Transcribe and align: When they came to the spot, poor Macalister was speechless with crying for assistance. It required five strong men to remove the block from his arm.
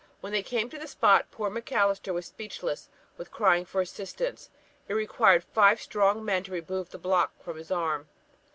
When 0.19 0.33
they 0.33 0.41
came 0.41 0.67
to 0.71 0.79
the 0.79 0.87
spot, 0.87 1.29
poor 1.29 1.51
Macalister 1.51 2.11
was 2.11 2.25
speechless 2.25 2.89
with 3.17 3.29
crying 3.29 3.65
for 3.65 3.81
assistance. 3.81 4.49
It 4.87 4.95
required 4.95 5.43
five 5.43 5.79
strong 5.79 6.25
men 6.25 6.41
to 6.45 6.51
remove 6.51 6.89
the 6.89 6.97
block 6.97 7.33
from 7.43 7.55
his 7.57 7.69
arm. 7.69 8.07